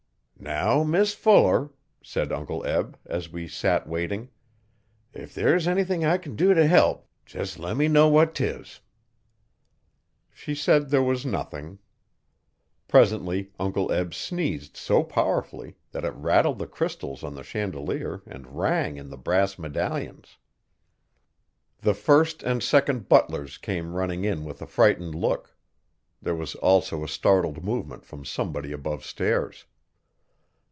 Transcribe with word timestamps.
'Now 0.43 0.83
Mis 0.83 1.13
Fuller,' 1.13 1.69
said 2.03 2.31
Uncle 2.31 2.65
Eb, 2.65 2.97
as 3.05 3.31
we 3.31 3.47
sat 3.47 3.87
waiting, 3.87 4.31
'if 5.13 5.35
there 5.35 5.55
s 5.55 5.67
anything 5.67 6.03
I 6.03 6.17
can 6.17 6.35
do 6.35 6.51
t'help 6.55 7.05
jes'le'me 7.27 7.87
know 7.87 8.07
what 8.07 8.33
'tis. 8.33 8.79
She 10.33 10.55
said 10.55 10.89
there 10.89 11.03
was 11.03 11.27
nothing. 11.27 11.77
Presently 12.87 13.51
Uncle 13.59 13.91
Eb 13.91 14.15
sneezed 14.15 14.75
so 14.75 15.03
powerfully 15.03 15.77
that 15.91 16.03
it 16.03 16.15
rattled 16.15 16.57
the 16.57 16.65
crystals 16.65 17.23
on 17.23 17.35
the 17.35 17.43
chandelier 17.43 18.23
and 18.25 18.57
rang 18.57 18.97
in 18.97 19.09
the 19.09 19.19
brass 19.19 19.59
medallions. 19.59 20.39
The 21.77 21.93
first 21.93 22.41
and 22.41 22.63
second 22.63 23.07
butlers 23.07 23.59
came 23.59 23.93
running 23.93 24.25
in 24.25 24.43
with 24.43 24.59
a 24.59 24.65
frightened 24.67 25.13
look. 25.13 25.55
There 26.19 26.35
was 26.35 26.55
also 26.55 27.03
a 27.03 27.07
startled 27.07 27.63
movement 27.63 28.05
from 28.05 28.25
somebody 28.25 28.71
above 28.71 29.05
stairs. 29.05 29.65